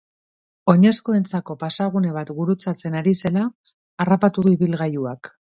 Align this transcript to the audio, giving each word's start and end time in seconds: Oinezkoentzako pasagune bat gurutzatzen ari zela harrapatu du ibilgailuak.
Oinezkoentzako 0.71 1.57
pasagune 1.65 2.15
bat 2.17 2.33
gurutzatzen 2.39 2.99
ari 3.03 3.15
zela 3.25 3.47
harrapatu 4.07 4.49
du 4.49 4.59
ibilgailuak. 4.61 5.33